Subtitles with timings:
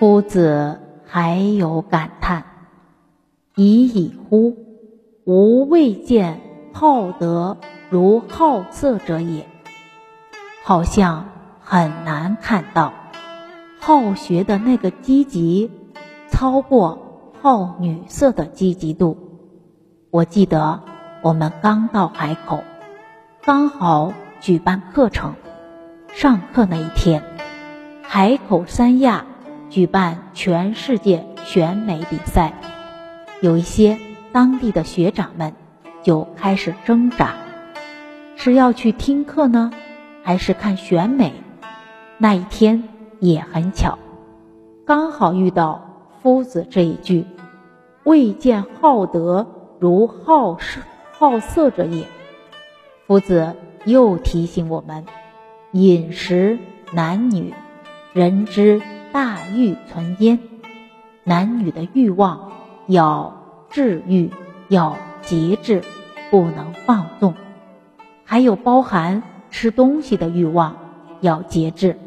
[0.00, 2.44] 夫子还有感叹
[3.54, 4.56] ：“已矣乎！
[5.26, 6.40] 吾未见
[6.72, 7.58] 好德
[7.90, 9.46] 如好色者也。”
[10.64, 11.28] 好像
[11.60, 12.94] 很难看到
[13.78, 15.70] 好学的那个积极，
[16.30, 19.18] 超过好女色的积极度。
[20.10, 20.80] 我记得
[21.20, 22.64] 我们刚到海口，
[23.42, 25.34] 刚好举办课程，
[26.08, 27.22] 上课那一天，
[28.00, 29.26] 海口三亚
[29.70, 32.52] 举办全世界选美比赛，
[33.40, 33.96] 有一些
[34.32, 35.54] 当地的学长们
[36.02, 37.36] 就开始挣扎，
[38.34, 39.70] 是要去听课呢？
[40.24, 41.32] 还是看选美，
[42.18, 42.82] 那一天
[43.20, 43.98] 也很巧，
[44.84, 47.24] 刚好遇到夫子这一句
[48.04, 49.46] “未见好德
[49.78, 50.80] 如好色
[51.12, 52.04] 好色者也”。
[53.06, 55.06] 夫子又提醒我们：
[55.72, 56.58] 饮食
[56.92, 57.54] 男女，
[58.12, 58.82] 人之
[59.12, 60.38] 大欲存焉，
[61.24, 62.52] 男女的欲望
[62.86, 64.30] 要治愈，
[64.68, 65.82] 要节制，
[66.30, 67.34] 不能放纵，
[68.24, 69.22] 还有包含。
[69.52, 70.76] 吃东西的欲望
[71.20, 71.98] 要节制。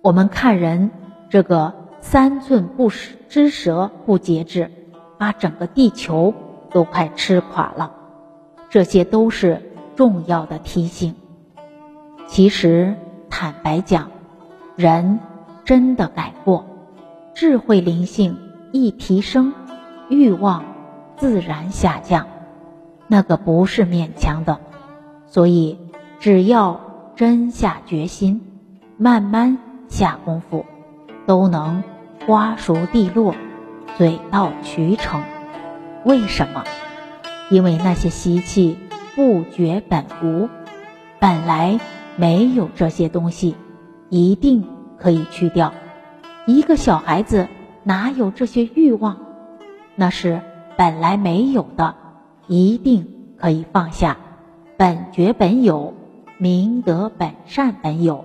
[0.00, 0.92] 我们看人
[1.28, 2.88] 这个三寸不
[3.28, 4.70] 之舌不节制，
[5.18, 6.32] 把整个地球
[6.70, 7.92] 都快吃垮了。
[8.70, 9.60] 这些都是
[9.96, 11.16] 重要的提醒。
[12.28, 12.94] 其实
[13.28, 14.12] 坦白讲，
[14.76, 15.18] 人
[15.64, 16.66] 真的改过，
[17.34, 18.38] 智慧灵性
[18.72, 19.52] 一提升，
[20.08, 20.64] 欲望
[21.16, 22.26] 自然下降。
[23.06, 24.60] 那个不是勉强的，
[25.26, 25.78] 所以。
[26.20, 26.80] 只要
[27.16, 28.40] 真下决心，
[28.96, 30.64] 慢慢下功夫，
[31.26, 31.82] 都能
[32.26, 33.34] 花熟蒂落，
[33.98, 35.22] 水到渠成。
[36.06, 36.64] 为什么？
[37.50, 38.78] 因为那些习气
[39.14, 40.48] 不觉本无，
[41.18, 41.78] 本来
[42.16, 43.54] 没有这些东西，
[44.08, 44.64] 一定
[44.98, 45.72] 可以去掉。
[46.46, 47.48] 一个小孩子
[47.82, 49.18] 哪有这些欲望？
[49.96, 50.40] 那是
[50.76, 51.94] 本来没有的，
[52.46, 53.06] 一定
[53.36, 54.16] 可以放下。
[54.76, 55.94] 本觉本有。
[56.36, 58.24] 明德本善本有，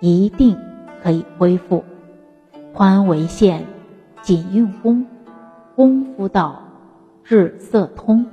[0.00, 0.56] 一定
[1.02, 1.84] 可以恢复。
[2.72, 3.66] 宽为限，
[4.22, 5.06] 紧用功，
[5.76, 6.62] 功夫到，
[7.22, 8.26] 智色通。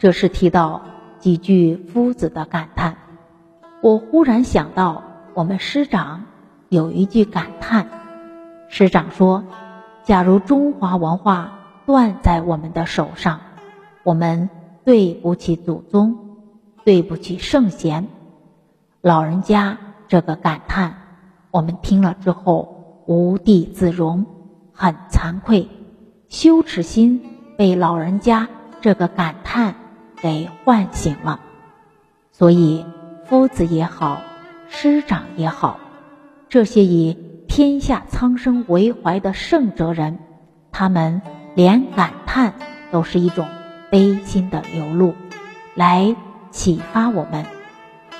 [0.00, 0.82] 这是提到
[1.18, 2.96] 几句夫子的感叹。
[3.80, 6.24] 我忽然想到，我们师长
[6.72, 7.86] 有一句感叹。
[8.68, 9.44] 师长说
[10.04, 11.52] ：“假如中华文化
[11.84, 13.40] 断在我们的手上，
[14.04, 14.48] 我们
[14.82, 16.16] 对不起祖宗。”
[16.84, 18.08] 对不起，圣贤，
[19.02, 19.78] 老人家
[20.08, 20.94] 这个感叹，
[21.52, 24.26] 我们听了之后无地自容，
[24.72, 25.68] 很惭愧，
[26.28, 27.22] 羞耻心
[27.56, 28.48] 被老人家
[28.80, 29.76] 这个感叹
[30.16, 31.38] 给唤醒了。
[32.32, 32.84] 所以，
[33.26, 34.20] 夫子也好，
[34.68, 35.78] 师长也好，
[36.52, 37.16] 这些以
[37.48, 40.18] 天下苍生为怀的圣哲人，
[40.70, 41.22] 他们
[41.54, 42.52] 连感叹
[42.90, 43.48] 都是一种
[43.90, 45.14] 悲心的流露，
[45.74, 46.14] 来。
[46.50, 47.46] 启发我们，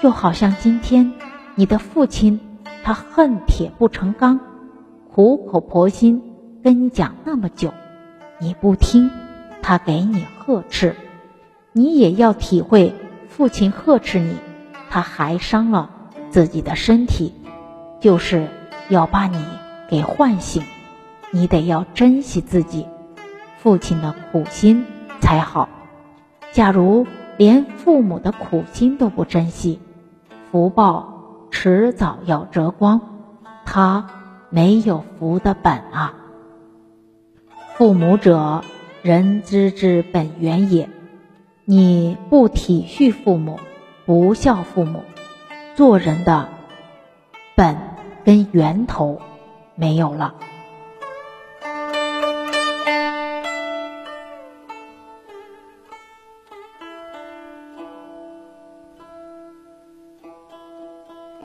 [0.00, 1.12] 就好像今天
[1.56, 2.40] 你的父亲，
[2.82, 4.40] 他恨铁不成钢，
[5.12, 6.22] 苦口婆心
[6.62, 7.74] 跟你讲那么久，
[8.40, 9.10] 你不听，
[9.60, 10.96] 他给你呵斥，
[11.74, 12.94] 你也要体会
[13.28, 14.38] 父亲呵斥你，
[14.88, 15.90] 他还伤了
[16.30, 17.34] 自己的身体，
[18.04, 18.48] 就是
[18.90, 19.42] 要把你
[19.88, 20.62] 给唤醒，
[21.30, 22.86] 你得要珍惜自己
[23.56, 24.84] 父亲的苦心
[25.20, 25.70] 才好。
[26.52, 27.06] 假如。
[27.36, 29.80] 连父母的苦心都不珍惜，
[30.52, 33.00] 福报迟早要折光，
[33.64, 34.06] 他
[34.50, 36.14] 没有福的本啊！
[37.74, 38.62] 父母者，
[39.02, 40.88] 人之之本源也。
[41.64, 43.58] 你不体恤父母，
[44.06, 45.02] 不孝父母，
[45.74, 46.48] 做人的
[47.56, 47.76] 本
[48.24, 49.20] 跟源头
[49.74, 50.34] 没有了。